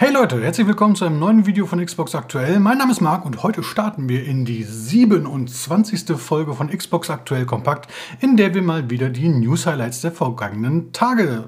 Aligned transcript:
Hey 0.00 0.10
Leute, 0.10 0.42
herzlich 0.42 0.66
willkommen 0.66 0.96
zu 0.96 1.04
einem 1.04 1.18
neuen 1.18 1.44
Video 1.44 1.66
von 1.66 1.84
Xbox 1.84 2.14
Aktuell. 2.14 2.58
Mein 2.58 2.78
Name 2.78 2.90
ist 2.90 3.02
Marc 3.02 3.26
und 3.26 3.42
heute 3.42 3.62
starten 3.62 4.08
wir 4.08 4.24
in 4.24 4.46
die 4.46 4.62
27. 4.62 6.16
Folge 6.16 6.54
von 6.54 6.70
Xbox 6.70 7.10
Aktuell 7.10 7.44
Kompakt, 7.44 7.92
in 8.18 8.38
der 8.38 8.54
wir 8.54 8.62
mal 8.62 8.88
wieder 8.88 9.10
die 9.10 9.28
News 9.28 9.66
Highlights 9.66 10.00
der 10.00 10.12
vergangenen 10.12 10.94
Tage 10.94 11.44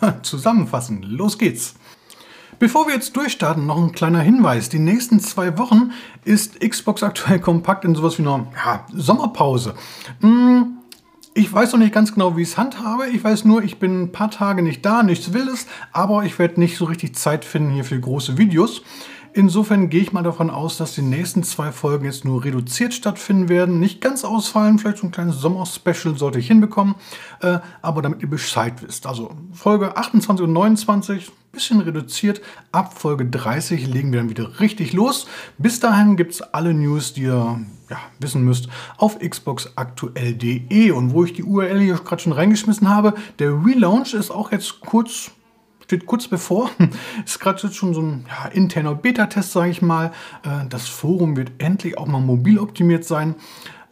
äh, 0.00 0.06
zusammenfassen. 0.22 1.04
Los 1.04 1.38
geht's! 1.38 1.76
Bevor 2.58 2.88
wir 2.88 2.94
jetzt 2.94 3.14
durchstarten, 3.16 3.66
noch 3.66 3.76
ein 3.76 3.92
kleiner 3.92 4.18
Hinweis. 4.18 4.68
Die 4.68 4.80
nächsten 4.80 5.20
zwei 5.20 5.56
Wochen 5.56 5.92
ist 6.24 6.58
Xbox 6.58 7.04
Aktuell 7.04 7.38
Kompakt 7.38 7.84
in 7.84 7.94
sowas 7.94 8.18
wie 8.18 8.22
einer 8.22 8.48
ja, 8.56 8.84
Sommerpause. 8.92 9.74
Hm, 10.22 10.81
ich 11.34 11.52
weiß 11.52 11.72
noch 11.72 11.78
nicht 11.78 11.94
ganz 11.94 12.12
genau, 12.12 12.36
wie 12.36 12.42
ich 12.42 12.48
es 12.48 12.58
handhabe. 12.58 13.08
Ich 13.08 13.24
weiß 13.24 13.44
nur, 13.44 13.62
ich 13.62 13.78
bin 13.78 14.02
ein 14.02 14.12
paar 14.12 14.30
Tage 14.30 14.62
nicht 14.62 14.84
da, 14.84 15.02
nichts 15.02 15.32
Wildes, 15.32 15.66
aber 15.92 16.24
ich 16.24 16.38
werde 16.38 16.60
nicht 16.60 16.76
so 16.76 16.84
richtig 16.84 17.14
Zeit 17.16 17.44
finden 17.44 17.70
hier 17.70 17.84
für 17.84 17.98
große 17.98 18.36
Videos. 18.36 18.82
Insofern 19.34 19.88
gehe 19.88 20.02
ich 20.02 20.12
mal 20.12 20.22
davon 20.22 20.50
aus, 20.50 20.76
dass 20.76 20.94
die 20.94 21.02
nächsten 21.02 21.42
zwei 21.42 21.72
Folgen 21.72 22.04
jetzt 22.04 22.24
nur 22.24 22.44
reduziert 22.44 22.92
stattfinden 22.92 23.48
werden. 23.48 23.80
Nicht 23.80 24.02
ganz 24.02 24.24
ausfallen, 24.24 24.78
vielleicht 24.78 24.98
so 24.98 25.06
ein 25.06 25.10
kleines 25.10 25.36
Sommer-Special 25.36 26.18
sollte 26.18 26.38
ich 26.38 26.46
hinbekommen, 26.46 26.96
äh, 27.40 27.58
aber 27.80 28.02
damit 28.02 28.20
ihr 28.20 28.28
Bescheid 28.28 28.82
wisst. 28.82 29.06
Also 29.06 29.30
Folge 29.52 29.96
28 29.96 30.44
und 30.44 30.52
29, 30.52 31.32
bisschen 31.50 31.80
reduziert. 31.80 32.42
Ab 32.72 32.98
Folge 32.98 33.24
30 33.24 33.86
legen 33.86 34.12
wir 34.12 34.20
dann 34.20 34.30
wieder 34.30 34.60
richtig 34.60 34.92
los. 34.92 35.26
Bis 35.56 35.80
dahin 35.80 36.16
gibt 36.16 36.32
es 36.32 36.42
alle 36.42 36.74
News, 36.74 37.14
die 37.14 37.22
ihr 37.22 37.60
ja, 37.88 37.98
wissen 38.18 38.44
müsst, 38.44 38.68
auf 38.98 39.18
xboxaktuell.de. 39.18 40.90
Und 40.90 41.12
wo 41.12 41.24
ich 41.24 41.32
die 41.32 41.44
URL 41.44 41.80
hier 41.80 41.94
gerade 41.94 42.22
schon 42.22 42.32
reingeschmissen 42.32 42.88
habe, 42.88 43.14
der 43.38 43.52
Relaunch 43.52 44.12
ist 44.12 44.30
auch 44.30 44.52
jetzt 44.52 44.80
kurz 44.80 45.30
steht 45.92 46.06
kurz 46.06 46.26
bevor. 46.26 46.70
Ist 47.26 47.38
gerade 47.38 47.70
schon 47.70 47.92
so 47.92 48.00
ein 48.00 48.24
ja, 48.26 48.48
interner 48.48 48.94
Beta-Test, 48.94 49.52
sage 49.52 49.70
ich 49.70 49.82
mal. 49.82 50.06
Äh, 50.42 50.66
das 50.70 50.88
Forum 50.88 51.36
wird 51.36 51.52
endlich 51.58 51.98
auch 51.98 52.06
mal 52.06 52.20
mobil 52.20 52.58
optimiert 52.58 53.04
sein. 53.04 53.34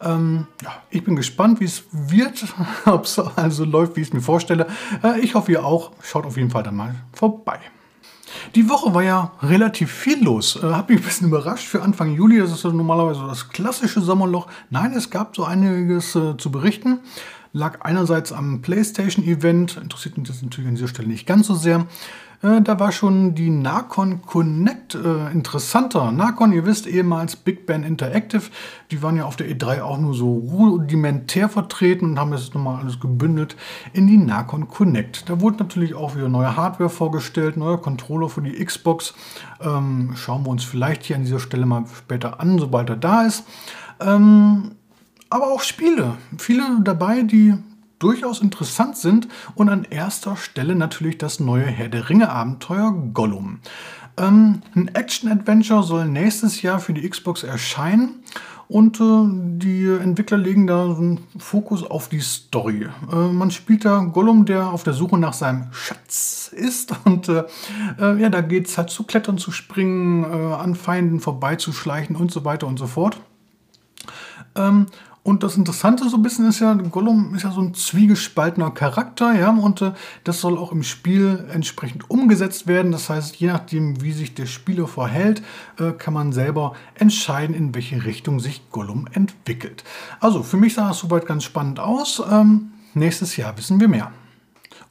Ähm, 0.01 0.47
ja, 0.63 0.71
ich 0.89 1.03
bin 1.03 1.15
gespannt, 1.15 1.59
wie 1.59 1.65
es 1.65 1.83
wird, 1.91 2.43
ob 2.87 3.05
es 3.05 3.19
also 3.19 3.65
läuft, 3.65 3.97
wie 3.97 4.01
ich 4.01 4.07
es 4.07 4.13
mir 4.13 4.21
vorstelle. 4.21 4.65
Äh, 5.03 5.19
ich 5.19 5.35
hoffe, 5.35 5.51
ihr 5.51 5.63
auch. 5.63 5.91
Schaut 6.01 6.25
auf 6.25 6.37
jeden 6.37 6.49
Fall 6.49 6.63
dann 6.63 6.75
mal 6.75 6.95
vorbei. 7.13 7.59
Die 8.55 8.67
Woche 8.67 8.95
war 8.95 9.03
ja 9.03 9.33
relativ 9.43 9.91
viel 9.91 10.23
los. 10.23 10.55
Äh, 10.55 10.73
hat 10.73 10.89
mich 10.89 10.97
ein 10.97 11.03
bisschen 11.03 11.27
überrascht 11.27 11.67
für 11.67 11.83
Anfang 11.83 12.15
Juli. 12.15 12.39
Das 12.39 12.51
ist 12.51 12.63
ja 12.63 12.71
normalerweise 12.71 13.27
das 13.27 13.49
klassische 13.49 14.01
Sommerloch. 14.01 14.47
Nein, 14.71 14.93
es 14.93 15.11
gab 15.11 15.35
so 15.35 15.43
einiges 15.43 16.15
äh, 16.15 16.35
zu 16.35 16.49
berichten. 16.49 17.01
Lag 17.53 17.81
einerseits 17.81 18.31
am 18.31 18.61
PlayStation-Event, 18.61 19.77
interessiert 19.77 20.17
mich 20.17 20.27
das 20.27 20.41
natürlich 20.41 20.69
an 20.69 20.75
dieser 20.75 20.87
Stelle 20.87 21.09
nicht 21.09 21.27
ganz 21.27 21.47
so 21.47 21.55
sehr. 21.55 21.85
Äh, 22.43 22.61
da 22.61 22.79
war 22.79 22.91
schon 22.91 23.35
die 23.35 23.49
Narcon 23.49 24.21
Connect 24.21 24.95
äh, 24.95 25.31
interessanter. 25.31 26.11
Narcon, 26.11 26.53
ihr 26.53 26.65
wisst, 26.65 26.87
ehemals 26.87 27.35
Big 27.35 27.65
Band 27.65 27.85
Interactive, 27.85 28.43
die 28.89 29.03
waren 29.03 29.15
ja 29.15 29.25
auf 29.25 29.35
der 29.35 29.49
E3 29.49 29.81
auch 29.81 29.97
nur 29.97 30.13
so 30.13 30.33
rudimentär 30.33 31.49
vertreten 31.49 32.05
und 32.05 32.19
haben 32.19 32.31
das 32.31 32.53
nochmal 32.53 32.81
alles 32.81 32.99
gebündelt 32.99 33.55
in 33.93 34.07
die 34.07 34.17
Narcon 34.17 34.67
Connect. 34.67 35.29
Da 35.29 35.41
wurde 35.41 35.57
natürlich 35.57 35.93
auch 35.93 36.15
wieder 36.15 36.29
neue 36.29 36.55
Hardware 36.55 36.89
vorgestellt, 36.89 37.57
neue 37.57 37.77
Controller 37.77 38.29
für 38.29 38.41
die 38.41 38.63
Xbox. 38.63 39.13
Ähm, 39.61 40.13
schauen 40.15 40.45
wir 40.45 40.49
uns 40.49 40.63
vielleicht 40.63 41.03
hier 41.03 41.17
an 41.17 41.23
dieser 41.23 41.39
Stelle 41.39 41.65
mal 41.65 41.85
später 41.95 42.39
an, 42.39 42.57
sobald 42.57 42.89
er 42.89 42.97
da 42.97 43.23
ist. 43.23 43.43
Ähm, 43.99 44.71
aber 45.31 45.47
auch 45.47 45.61
Spiele. 45.61 46.17
Viele 46.37 46.79
dabei, 46.83 47.23
die 47.23 47.55
durchaus 47.99 48.41
interessant 48.41 48.97
sind 48.97 49.27
und 49.55 49.69
an 49.69 49.85
erster 49.89 50.35
Stelle 50.35 50.75
natürlich 50.75 51.17
das 51.17 51.39
neue 51.39 51.65
Herr 51.65 51.89
der 51.89 52.09
Ringe 52.09 52.29
Abenteuer 52.29 52.91
Gollum. 53.13 53.59
Ähm, 54.17 54.61
ein 54.75 54.89
Action-Adventure 54.89 55.83
soll 55.83 56.05
nächstes 56.05 56.61
Jahr 56.61 56.79
für 56.79 56.93
die 56.93 57.07
Xbox 57.07 57.43
erscheinen 57.43 58.23
und 58.67 58.99
äh, 58.99 59.23
die 59.57 59.85
Entwickler 59.85 60.37
legen 60.37 60.67
da 60.67 60.83
einen 60.83 61.19
Fokus 61.37 61.83
auf 61.83 62.09
die 62.09 62.19
Story. 62.19 62.89
Äh, 63.11 63.15
man 63.15 63.51
spielt 63.51 63.85
da 63.85 63.99
Gollum, 63.99 64.45
der 64.45 64.69
auf 64.69 64.83
der 64.83 64.93
Suche 64.93 65.17
nach 65.17 65.33
seinem 65.33 65.71
Schatz 65.71 66.51
ist 66.53 66.93
und 67.05 67.29
äh, 67.29 67.43
äh 67.99 68.17
ja, 68.19 68.29
da 68.29 68.41
geht 68.41 68.67
es 68.67 68.77
halt 68.77 68.89
zu 68.89 69.03
klettern, 69.03 69.37
zu 69.37 69.51
springen, 69.51 70.23
äh, 70.23 70.53
an 70.53 70.75
Feinden 70.75 71.19
vorbeizuschleichen 71.21 72.15
und 72.17 72.31
so 72.31 72.43
weiter 72.43 72.67
und 72.67 72.77
so 72.77 72.87
fort. 72.87 73.21
Ähm, 74.55 74.87
und 75.23 75.43
das 75.43 75.55
Interessante 75.55 76.09
so 76.09 76.17
ein 76.17 76.23
bisschen 76.23 76.47
ist 76.47 76.59
ja, 76.59 76.73
Gollum 76.73 77.35
ist 77.35 77.43
ja 77.43 77.51
so 77.51 77.61
ein 77.61 77.75
zwiegespaltener 77.75 78.71
Charakter, 78.71 79.33
ja, 79.33 79.51
und 79.51 79.81
äh, 79.81 79.91
das 80.23 80.41
soll 80.41 80.57
auch 80.57 80.71
im 80.71 80.81
Spiel 80.81 81.45
entsprechend 81.53 82.09
umgesetzt 82.09 82.65
werden. 82.65 82.91
Das 82.91 83.09
heißt, 83.09 83.35
je 83.35 83.47
nachdem, 83.47 84.01
wie 84.01 84.13
sich 84.13 84.33
der 84.33 84.47
Spieler 84.47 84.87
verhält, 84.87 85.43
äh, 85.77 85.91
kann 85.91 86.15
man 86.15 86.33
selber 86.33 86.73
entscheiden, 86.95 87.55
in 87.55 87.75
welche 87.75 88.03
Richtung 88.03 88.39
sich 88.39 88.69
Gollum 88.71 89.07
entwickelt. 89.13 89.83
Also, 90.19 90.41
für 90.41 90.57
mich 90.57 90.73
sah 90.73 90.89
es 90.89 90.99
soweit 90.99 91.27
ganz 91.27 91.43
spannend 91.43 91.79
aus. 91.79 92.21
Ähm, 92.31 92.71
nächstes 92.95 93.37
Jahr 93.37 93.55
wissen 93.57 93.79
wir 93.79 93.87
mehr. 93.87 94.11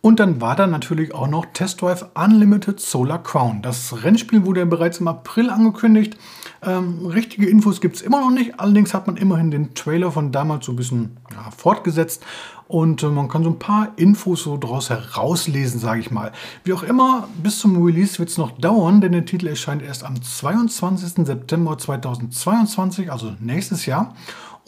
Und 0.02 0.18
dann 0.18 0.40
war 0.40 0.56
da 0.56 0.66
natürlich 0.66 1.14
auch 1.14 1.28
noch 1.28 1.46
Test 1.52 1.82
Drive 1.82 2.06
Unlimited 2.14 2.80
Solar 2.80 3.22
Crown. 3.22 3.60
Das 3.60 4.02
Rennspiel 4.02 4.46
wurde 4.46 4.60
ja 4.60 4.66
bereits 4.66 4.98
im 4.98 5.08
April 5.08 5.50
angekündigt. 5.50 6.16
Ähm, 6.62 7.06
richtige 7.06 7.48
Infos 7.48 7.82
gibt 7.82 7.96
es 7.96 8.02
immer 8.02 8.20
noch 8.20 8.30
nicht. 8.30 8.58
Allerdings 8.58 8.94
hat 8.94 9.06
man 9.06 9.18
immerhin 9.18 9.50
den 9.50 9.74
Trailer 9.74 10.10
von 10.10 10.32
damals 10.32 10.66
so 10.66 10.72
ein 10.72 10.76
bisschen 10.76 11.18
ja, 11.32 11.50
fortgesetzt. 11.50 12.24
Und 12.66 13.02
äh, 13.02 13.08
man 13.08 13.28
kann 13.28 13.44
so 13.44 13.50
ein 13.50 13.58
paar 13.58 13.92
Infos 13.96 14.44
so 14.44 14.56
daraus 14.56 14.88
herauslesen, 14.88 15.80
sage 15.80 16.00
ich 16.00 16.10
mal. 16.10 16.32
Wie 16.64 16.72
auch 16.72 16.82
immer, 16.82 17.28
bis 17.42 17.58
zum 17.58 17.82
Release 17.82 18.18
wird 18.18 18.30
es 18.30 18.38
noch 18.38 18.52
dauern, 18.52 19.00
denn 19.00 19.12
der 19.12 19.26
Titel 19.26 19.48
erscheint 19.48 19.82
erst 19.82 20.04
am 20.04 20.22
22. 20.22 21.26
September 21.26 21.76
2022, 21.76 23.12
also 23.12 23.34
nächstes 23.40 23.86
Jahr. 23.86 24.14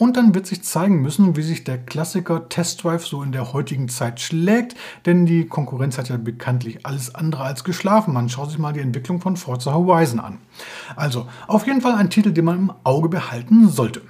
Und 0.02 0.16
dann 0.16 0.34
wird 0.34 0.48
sich 0.48 0.64
zeigen 0.64 1.00
müssen, 1.00 1.36
wie 1.36 1.42
sich 1.42 1.62
der 1.62 1.78
Klassiker 1.78 2.48
Test 2.48 2.82
Drive 2.82 3.06
so 3.06 3.22
in 3.22 3.30
der 3.30 3.52
heutigen 3.52 3.88
Zeit 3.88 4.18
schlägt, 4.18 4.74
denn 5.06 5.26
die 5.26 5.46
Konkurrenz 5.46 5.96
hat 5.96 6.08
ja 6.08 6.16
bekanntlich 6.16 6.84
alles 6.84 7.14
andere 7.14 7.44
als 7.44 7.62
geschlafen. 7.62 8.12
Man 8.12 8.28
schaut 8.28 8.50
sich 8.50 8.58
mal 8.58 8.72
die 8.72 8.80
Entwicklung 8.80 9.20
von 9.20 9.36
Forza 9.36 9.72
Horizon 9.72 10.18
an. 10.18 10.38
Also, 10.96 11.28
auf 11.46 11.68
jeden 11.68 11.82
Fall 11.82 11.94
ein 11.94 12.10
Titel, 12.10 12.32
den 12.32 12.46
man 12.46 12.58
im 12.58 12.72
Auge 12.82 13.08
behalten 13.10 13.68
sollte. 13.68 14.02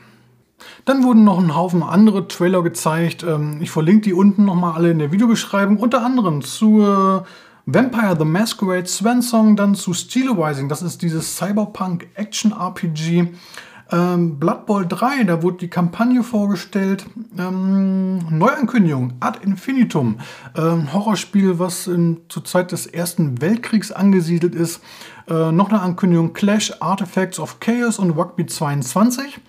Dann 0.87 1.05
wurden 1.05 1.25
noch 1.25 1.39
ein 1.39 1.55
Haufen 1.55 1.83
andere 1.83 2.27
Trailer 2.27 2.63
gezeigt. 2.63 3.23
Ähm, 3.23 3.59
ich 3.61 3.71
verlinke 3.71 4.01
die 4.01 4.15
unten 4.15 4.47
nochmal 4.47 4.73
alle 4.73 4.93
in 4.93 4.99
der 4.99 5.13
Videobeschreibung. 5.13 5.77
Unter 5.77 6.03
anderem 6.03 6.41
zu 6.41 7.23
Vampire 7.67 8.17
the 8.19 8.25
Masquerade 8.25 8.87
Swan 8.87 9.21
Song, 9.21 9.57
dann 9.57 9.75
zu 9.75 9.93
Steelizing. 9.93 10.71
Das 10.71 10.81
ist 10.81 11.03
dieses 11.03 11.37
Cyberpunk 11.37 12.09
Action 12.15 12.53
RPG. 12.53 13.29
Ähm, 13.93 14.39
Blood 14.39 14.65
Bowl 14.65 14.87
3, 14.87 15.25
da 15.25 15.43
wurde 15.43 15.59
die 15.59 15.69
Kampagne 15.69 16.23
vorgestellt. 16.23 17.05
Ähm, 17.39 18.19
Neuankündigung, 18.31 19.13
Ad 19.21 19.41
Infinitum. 19.43 20.19
Ähm, 20.57 20.93
Horrorspiel, 20.93 21.59
was 21.59 21.87
in, 21.87 22.23
zur 22.29 22.45
Zeit 22.45 22.73
des 22.73 22.87
Ersten 22.87 23.43
Weltkriegs 23.43 23.93
angesiedelt 23.93 24.55
ist. 24.55 24.81
Äh, 25.29 25.53
noch 25.53 25.69
eine 25.69 25.83
Ankündigung, 25.83 26.33
Clash, 26.33 26.73
Artifacts 26.81 27.39
of 27.39 27.61
Chaos 27.61 27.99
und 27.99 28.11
Rugby 28.13 28.47
22. 28.47 29.41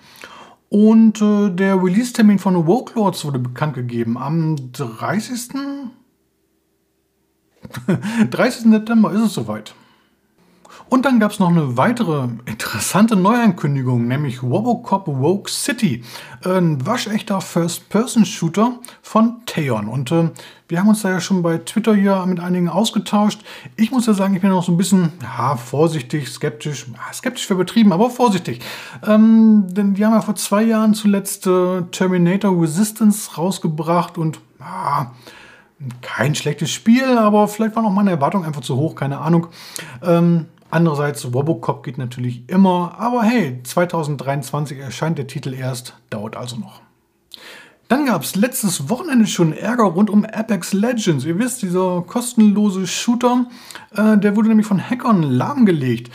Und 0.68 1.22
äh, 1.22 1.50
der 1.50 1.82
Release-Termin 1.82 2.38
von 2.38 2.66
Woke 2.66 2.92
Lords 2.96 3.24
wurde 3.24 3.38
bekannt 3.38 3.74
gegeben. 3.74 4.18
Am 4.18 4.56
30. 4.72 5.48
30. 8.30 8.62
September 8.70 9.10
ist 9.12 9.22
es 9.22 9.34
soweit. 9.34 9.74
Und 10.90 11.06
dann 11.06 11.18
gab 11.18 11.32
es 11.32 11.38
noch 11.38 11.48
eine 11.48 11.76
weitere 11.76 12.28
interessante 12.74 13.14
Neuankündigung, 13.14 14.08
nämlich 14.08 14.42
Robocop 14.42 15.06
Woke 15.06 15.48
City. 15.48 16.02
Ein 16.44 16.84
waschechter 16.84 17.40
First-Person-Shooter 17.40 18.80
von 19.00 19.42
Theon. 19.46 19.86
Und 19.86 20.10
äh, 20.10 20.30
wir 20.66 20.80
haben 20.80 20.88
uns 20.88 21.02
da 21.02 21.10
ja 21.10 21.20
schon 21.20 21.42
bei 21.42 21.58
Twitter 21.58 21.94
hier 21.94 22.26
mit 22.26 22.40
einigen 22.40 22.68
ausgetauscht. 22.68 23.44
Ich 23.76 23.92
muss 23.92 24.06
ja 24.06 24.12
sagen, 24.12 24.34
ich 24.34 24.40
bin 24.40 24.50
noch 24.50 24.64
so 24.64 24.72
ein 24.72 24.76
bisschen 24.76 25.12
ja, 25.22 25.54
vorsichtig, 25.54 26.28
skeptisch. 26.28 26.86
Ja, 26.92 27.12
skeptisch 27.12 27.46
für 27.46 27.54
betrieben, 27.54 27.92
aber 27.92 28.10
vorsichtig. 28.10 28.60
Ähm, 29.06 29.66
denn 29.68 29.94
die 29.94 30.04
haben 30.04 30.12
ja 30.12 30.20
vor 30.20 30.34
zwei 30.34 30.64
Jahren 30.64 30.94
zuletzt 30.94 31.46
äh, 31.46 31.82
Terminator 31.92 32.60
Resistance 32.60 33.36
rausgebracht 33.36 34.18
und 34.18 34.40
ah, 34.58 35.12
kein 36.00 36.34
schlechtes 36.34 36.70
Spiel, 36.70 37.18
aber 37.18 37.46
vielleicht 37.48 37.76
waren 37.76 37.84
auch 37.84 37.90
meine 37.90 38.10
Erwartungen 38.10 38.44
einfach 38.44 38.62
zu 38.62 38.76
hoch, 38.76 38.94
keine 38.94 39.18
Ahnung. 39.18 39.48
Ähm, 40.02 40.46
Andererseits, 40.74 41.32
Robocop 41.32 41.84
geht 41.84 41.98
natürlich 41.98 42.48
immer, 42.48 42.96
aber 42.98 43.22
hey, 43.22 43.60
2023 43.62 44.80
erscheint 44.80 45.16
der 45.16 45.28
Titel 45.28 45.54
erst, 45.54 45.94
dauert 46.10 46.36
also 46.36 46.56
noch. 46.56 46.80
Dann 47.86 48.06
gab 48.06 48.24
es 48.24 48.34
letztes 48.34 48.88
Wochenende 48.88 49.28
schon 49.28 49.52
Ärger 49.52 49.84
rund 49.84 50.10
um 50.10 50.24
Apex 50.24 50.72
Legends. 50.72 51.24
Ihr 51.26 51.38
wisst, 51.38 51.62
dieser 51.62 52.02
kostenlose 52.02 52.88
Shooter, 52.88 53.46
äh, 53.94 54.18
der 54.18 54.34
wurde 54.34 54.48
nämlich 54.48 54.66
von 54.66 54.80
Hackern 54.80 55.22
lahmgelegt. 55.22 56.10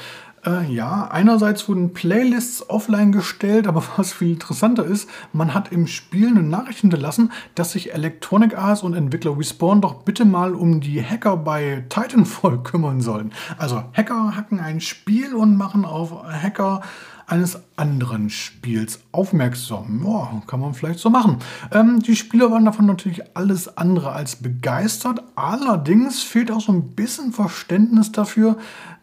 Äh, 0.46 0.72
ja, 0.72 1.10
einerseits 1.12 1.68
wurden 1.68 1.94
Playlists 1.94 2.70
offline 2.70 3.12
gestellt, 3.12 3.68
aber 3.68 3.84
was 3.98 4.14
viel 4.14 4.32
interessanter 4.32 4.86
ist, 4.86 5.10
man 5.34 5.54
hat 5.54 5.72
im 5.72 5.88
Spiel 5.88 6.28
eine 6.28 6.44
Nachricht 6.44 6.80
hinterlassen, 6.80 7.32
dass 7.56 7.72
sich 7.72 7.94
Electronic 7.94 8.58
Arts 8.58 8.84
und 8.84 8.94
Entwickler 8.94 9.38
Respawn 9.38 9.82
doch 9.82 10.04
bitte 10.04 10.26
mal 10.26 10.56
um 10.56 10.82
die 10.82 11.04
Hacker 11.04 11.38
bei 11.38 11.86
Titanfall 11.90 12.60
kümmern 12.64 13.02
sollen. 13.02 13.32
Also 13.58 13.84
Hacker 13.94 14.36
hacken 14.36 14.60
ein 14.60 14.82
Spiel 14.82 15.34
und 15.34 15.58
machen 15.58 15.86
auf 15.86 16.24
Hacker 16.24 16.82
eines 17.30 17.62
anderen 17.76 18.30
Spiels 18.30 19.02
aufmerksam. 19.12 20.04
Ja, 20.06 20.42
kann 20.48 20.60
man 20.60 20.74
vielleicht 20.74 21.00
so 21.00 21.10
machen. 21.10 21.38
Ähm, 21.72 22.00
die 22.00 22.16
Spieler 22.16 22.52
waren 22.52 22.66
davon 22.66 22.86
natürlich 22.86 23.22
alles 23.36 23.78
andere 23.78 24.12
als 24.12 24.38
begeistert. 24.38 25.22
Allerdings 25.36 26.24
fehlt 26.24 26.52
auch 26.52 26.62
so 26.62 26.72
ein 26.72 26.96
bisschen 26.96 27.32
Verständnis 27.32 28.12
dafür, 28.12 28.58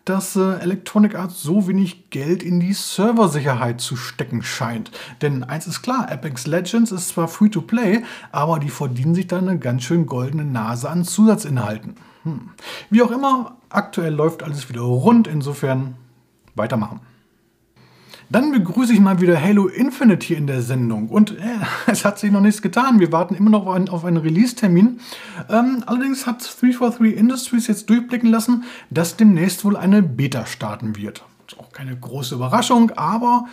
dass 0.06 0.37
äh, 0.37 0.61
Electronic 0.61 1.14
Arts 1.17 1.43
so 1.43 1.69
wenig 1.69 2.11
Geld 2.11 2.43
in 2.43 2.61
die 2.61 2.73
Serversicherheit 2.73 3.81
zu 3.81 3.97
stecken 3.97 4.43
scheint. 4.43 4.91
Denn 5.20 5.44
eins 5.44 5.67
ist 5.67 5.82
klar, 5.82 6.08
Apex 6.11 6.47
Legends 6.47 6.93
ist 6.93 7.08
zwar 7.08 7.29
free 7.29 7.50
to 7.50 7.61
play, 7.61 8.03
aber 8.32 8.58
die 8.58 8.70
verdienen 8.70 9.14
sich 9.14 9.26
da 9.26 9.38
eine 9.38 9.58
ganz 9.58 9.82
schön 9.82 10.06
goldene 10.06 10.44
Nase 10.44 10.88
an 10.88 11.05
Zusatzinhalten. 11.05 11.97
Hm. 12.23 12.50
Wie 12.88 13.03
auch 13.03 13.11
immer, 13.11 13.56
aktuell 13.69 14.14
läuft 14.14 14.43
alles 14.43 14.69
wieder 14.69 14.82
rund, 14.82 15.26
insofern 15.26 15.97
weitermachen. 16.55 17.00
Dann 18.28 18.50
begrüße 18.50 18.93
ich 18.93 18.99
mal 19.00 19.20
wieder 19.20 19.40
Halo 19.40 19.69
Infinite 19.69 20.26
hier 20.26 20.37
in 20.37 20.49
der 20.49 20.61
Sendung. 20.61 21.08
Und 21.08 21.32
äh, 21.32 21.43
es 21.87 22.05
hat 22.05 22.19
sich 22.19 22.32
noch 22.32 22.40
nichts 22.40 22.61
getan. 22.61 22.99
Wir 22.99 23.12
warten 23.12 23.34
immer 23.34 23.50
noch 23.50 23.67
auf 23.67 24.05
einen, 24.05 24.17
Release-Termin. 24.17 25.00
Ähm, 25.49 25.84
allerdings 25.87 26.26
hat 26.26 26.40
343 26.43 27.17
Industries 27.17 27.67
jetzt 27.69 27.88
durchblicken 27.88 28.31
lassen, 28.31 28.64
dass 28.90 29.17
demnächst 29.17 29.64
wohl 29.64 29.76
eine 29.76 30.02
Beta 30.02 30.46
starten 30.46 30.96
wird. 30.96 31.25
Ist 31.46 31.58
auch 31.61 31.70
keine 31.73 31.96
große 31.96 32.34
Überraschung, 32.34 32.90
aber 32.96 33.46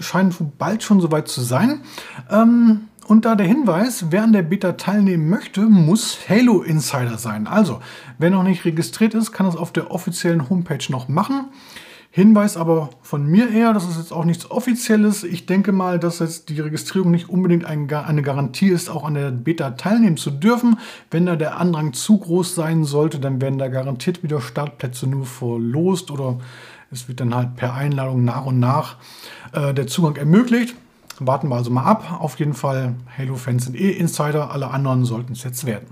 scheint 0.00 0.34
bald 0.58 0.82
schon 0.82 1.00
soweit 1.00 1.28
zu 1.28 1.42
sein. 1.42 1.82
Ähm, 2.30 2.88
und 3.06 3.24
da 3.24 3.36
der 3.36 3.46
Hinweis, 3.46 4.06
wer 4.10 4.24
an 4.24 4.32
der 4.32 4.42
Beta 4.42 4.72
teilnehmen 4.72 5.28
möchte, 5.28 5.60
muss 5.60 6.18
Halo 6.28 6.62
Insider 6.62 7.18
sein. 7.18 7.46
Also, 7.46 7.80
wer 8.18 8.30
noch 8.30 8.42
nicht 8.42 8.64
registriert 8.64 9.14
ist, 9.14 9.30
kann 9.30 9.46
das 9.46 9.56
auf 9.56 9.72
der 9.72 9.92
offiziellen 9.92 10.48
Homepage 10.48 10.84
noch 10.88 11.06
machen. 11.06 11.46
Hinweis 12.16 12.56
aber 12.56 12.88
von 13.02 13.26
mir 13.26 13.50
eher, 13.50 13.74
das 13.74 13.86
ist 13.86 13.98
jetzt 13.98 14.10
auch 14.10 14.24
nichts 14.24 14.50
Offizielles. 14.50 15.22
Ich 15.22 15.44
denke 15.44 15.70
mal, 15.70 15.98
dass 15.98 16.20
jetzt 16.20 16.48
die 16.48 16.58
Registrierung 16.58 17.10
nicht 17.10 17.28
unbedingt 17.28 17.66
eine 17.66 18.22
Garantie 18.22 18.68
ist, 18.68 18.88
auch 18.88 19.04
an 19.04 19.12
der 19.12 19.30
Beta 19.32 19.72
teilnehmen 19.72 20.16
zu 20.16 20.30
dürfen. 20.30 20.78
Wenn 21.10 21.26
da 21.26 21.36
der 21.36 21.58
Andrang 21.60 21.92
zu 21.92 22.16
groß 22.16 22.54
sein 22.54 22.84
sollte, 22.84 23.18
dann 23.20 23.42
werden 23.42 23.58
da 23.58 23.68
garantiert 23.68 24.22
wieder 24.22 24.40
Startplätze 24.40 25.06
nur 25.06 25.26
verlost 25.26 26.10
oder 26.10 26.38
es 26.90 27.06
wird 27.06 27.20
dann 27.20 27.34
halt 27.34 27.54
per 27.56 27.74
Einladung 27.74 28.24
nach 28.24 28.46
und 28.46 28.60
nach 28.60 28.96
äh, 29.52 29.74
der 29.74 29.86
Zugang 29.86 30.16
ermöglicht. 30.16 30.74
Warten 31.18 31.50
wir 31.50 31.56
also 31.56 31.70
mal 31.70 31.84
ab. 31.84 32.16
Auf 32.18 32.38
jeden 32.38 32.54
Fall, 32.54 32.94
Halo-Fans 33.18 33.66
sind 33.66 33.78
eh 33.78 33.90
Insider, 33.90 34.52
alle 34.52 34.70
anderen 34.70 35.04
sollten 35.04 35.34
es 35.34 35.44
jetzt 35.44 35.66
werden. 35.66 35.88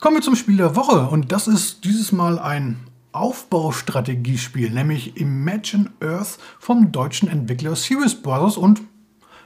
Kommen 0.00 0.16
wir 0.16 0.22
zum 0.22 0.34
Spiel 0.34 0.56
der 0.56 0.74
Woche 0.74 1.08
und 1.08 1.30
das 1.30 1.46
ist 1.46 1.84
dieses 1.84 2.10
Mal 2.10 2.40
ein 2.40 2.87
Aufbaustrategiespiel, 3.12 4.70
nämlich 4.70 5.16
Imagine 5.16 5.90
Earth 6.00 6.38
vom 6.58 6.92
deutschen 6.92 7.28
Entwickler 7.28 7.76
Serious 7.76 8.14
Brothers 8.14 8.56
und 8.56 8.82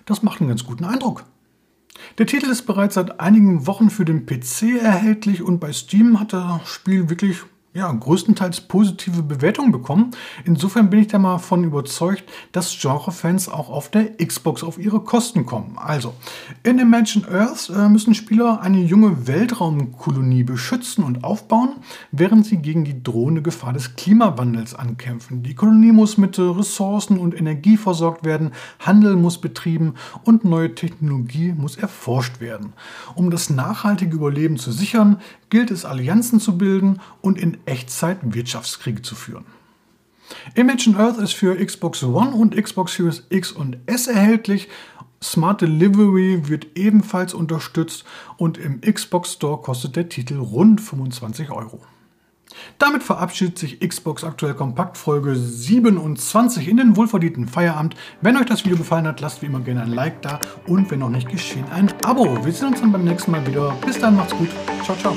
das 0.05 0.23
macht 0.23 0.41
einen 0.41 0.49
ganz 0.49 0.65
guten 0.65 0.85
Eindruck. 0.85 1.25
Der 2.19 2.27
Titel 2.27 2.51
ist 2.51 2.63
bereits 2.63 2.95
seit 2.95 3.21
einigen 3.21 3.67
Wochen 3.67 3.91
für 3.91 4.05
den 4.05 4.27
PC 4.27 4.81
erhältlich 4.83 5.43
und 5.43 5.61
bei 5.61 5.73
Steam 5.73 6.19
hat 6.19 6.33
das 6.33 6.69
Spiel 6.69 7.09
wirklich 7.09 7.39
ja, 7.75 7.91
größtenteils 7.91 8.63
positive 8.63 9.23
Bewertungen 9.23 9.73
bekommen. 9.73 10.11
Insofern 10.45 10.91
bin 10.91 11.01
ich 11.01 11.07
da 11.07 11.19
mal 11.19 11.39
von 11.39 11.65
überzeugt, 11.65 12.25
dass 12.53 12.79
Genre-Fans 12.79 13.49
auch 13.49 13.71
auf 13.71 13.91
der 13.91 14.15
Xbox 14.19 14.63
auf 14.63 14.79
ihre 14.79 15.01
Kosten 15.01 15.47
kommen. 15.47 15.79
Also, 15.79 16.13
in 16.65 16.79
Imagine 16.79 17.27
Earth 17.29 17.71
äh, 17.71 17.89
müssen 17.89 18.15
Spieler 18.15 18.61
eine 18.61 18.83
junge 18.83 19.27
Weltraumkolonie 19.27 20.45
beschützen 20.45 21.03
und 21.03 21.25
aufbauen, 21.25 21.77
während 22.11 22.45
sie 22.45 22.59
gegen 22.59 22.85
die 22.85 23.03
drohende 23.03 23.41
Gefahr 23.41 23.73
des 23.73 23.97
Klimawandels 23.97 24.75
ankämpfen. 24.75 25.43
Die 25.43 25.55
Kolonie 25.55 25.93
muss 25.93 26.19
mit 26.19 26.39
Ressourcen 26.39 27.19
und 27.19 27.39
Energie 27.39 27.79
versorgt 27.79 28.25
werden, 28.25 28.53
Handel 28.81 29.17
muss 29.17 29.41
betrieben 29.41 29.95
und 30.25 30.45
neue 30.45 30.75
Technologie 30.75 31.55
muss 31.57 31.77
erforscht 31.77 32.41
werden. 32.41 32.75
Um 33.15 33.31
das 33.31 33.49
nachhaltige 33.49 34.15
Überleben 34.15 34.59
zu 34.59 34.73
sichern, 34.73 35.21
gilt 35.49 35.71
es, 35.71 35.85
Allianzen 35.85 36.41
zu 36.41 36.57
bilden 36.57 36.99
und 37.21 37.39
in 37.39 37.59
Echtzeit 37.67 38.19
Wirtschaftskriege 38.23 39.03
zu 39.03 39.15
führen. 39.15 39.45
Imagine 40.55 40.99
Earth 40.99 41.19
ist 41.19 41.35
für 41.35 41.55
Xbox 41.65 42.03
One 42.03 42.33
und 42.33 42.57
Xbox 42.57 42.95
Series 42.95 43.25
X 43.29 43.53
und 43.53 43.79
S 43.87 44.07
erhältlich. 44.07 44.69
Smart 45.23 45.61
Delivery 45.61 46.49
wird 46.49 46.77
ebenfalls 46.77 47.33
unterstützt 47.33 48.05
und 48.37 48.59
im 48.59 48.81
Xbox 48.81 49.35
Store 49.35 49.61
kostet 49.61 49.95
der 49.95 50.09
Titel 50.09 50.39
rund 50.39 50.81
25 50.81 51.51
Euro. 51.51 51.81
Damit 52.79 53.03
verabschiedet 53.03 53.59
sich 53.59 53.81
Xbox 53.81 54.25
Aktuell 54.25 54.55
Kompakt 54.55 54.99
Folge 54.99 55.37
27 55.37 56.69
in 56.69 56.77
den 56.77 56.97
wohlverdienten 56.97 57.49
Feierabend. 57.49 57.95
Wenn 58.21 58.37
euch 58.37 58.47
das 58.47 58.65
Video 58.65 58.77
gefallen 58.77 59.07
hat, 59.07 59.21
lasst 59.21 59.43
wie 59.43 59.47
immer 59.47 59.61
gerne 59.61 59.83
ein 59.83 59.93
Like 59.93 60.21
da 60.23 60.39
und 60.67 60.91
wenn 60.91 60.99
noch 60.99 61.09
nicht 61.09 61.29
geschehen, 61.29 61.65
ein 61.73 61.91
Abo. 62.05 62.45
Wir 62.45 62.53
sehen 62.53 62.69
uns 62.69 62.81
dann 62.81 62.93
beim 62.93 63.05
nächsten 63.05 63.31
Mal 63.31 63.47
wieder. 63.47 63.75
Bis 63.87 63.99
dann, 63.99 64.17
macht's 64.17 64.35
gut. 64.37 64.49
Ciao, 64.85 64.97
ciao. 64.97 65.17